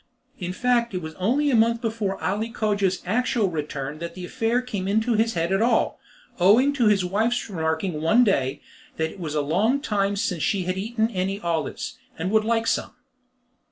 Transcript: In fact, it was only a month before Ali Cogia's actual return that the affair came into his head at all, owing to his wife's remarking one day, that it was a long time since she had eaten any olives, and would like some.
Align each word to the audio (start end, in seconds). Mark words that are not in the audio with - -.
In 0.39 0.51
fact, 0.51 0.95
it 0.95 1.01
was 1.03 1.13
only 1.19 1.51
a 1.51 1.55
month 1.55 1.79
before 1.79 2.19
Ali 2.23 2.49
Cogia's 2.49 3.03
actual 3.05 3.51
return 3.51 3.99
that 3.99 4.15
the 4.15 4.25
affair 4.25 4.59
came 4.59 4.87
into 4.87 5.13
his 5.13 5.35
head 5.35 5.51
at 5.53 5.61
all, 5.61 5.99
owing 6.39 6.73
to 6.73 6.87
his 6.87 7.05
wife's 7.05 7.47
remarking 7.51 8.01
one 8.01 8.23
day, 8.23 8.63
that 8.97 9.11
it 9.11 9.19
was 9.19 9.35
a 9.35 9.41
long 9.41 9.79
time 9.79 10.15
since 10.15 10.41
she 10.41 10.63
had 10.63 10.75
eaten 10.79 11.11
any 11.11 11.39
olives, 11.41 11.99
and 12.17 12.31
would 12.31 12.45
like 12.45 12.65
some. 12.65 12.95